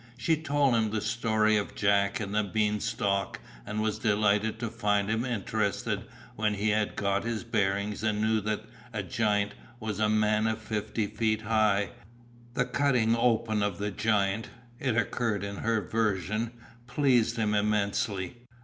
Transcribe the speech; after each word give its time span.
She 0.17 0.35
told 0.35 0.73
him 0.73 0.89
the 0.89 0.99
story 0.99 1.57
of 1.57 1.75
Jack 1.75 2.19
and 2.19 2.33
the 2.33 2.43
Bean 2.43 2.79
Stalk 2.79 3.39
and 3.67 3.83
was 3.83 3.99
delighted 3.99 4.57
to 4.57 4.69
find 4.71 5.07
him 5.11 5.23
interested 5.23 6.05
when 6.35 6.55
he 6.55 6.69
had 6.69 6.95
got 6.95 7.23
his 7.23 7.43
bearings 7.43 8.01
and 8.01 8.19
knew 8.19 8.41
that 8.41 8.65
a 8.93 9.03
"giant" 9.03 9.51
was 9.79 9.99
a 9.99 10.09
man 10.09 10.55
fifty 10.55 11.05
feet 11.05 11.43
high; 11.43 11.91
the 12.55 12.65
cutting 12.65 13.15
open 13.15 13.61
of 13.61 13.77
the 13.77 13.91
giant 13.91 14.49
it 14.79 14.97
occurred 14.97 15.43
in 15.43 15.57
her 15.57 15.81
version 15.81 16.51
pleased 16.87 17.37
him 17.37 17.53
immensely. 17.53 18.37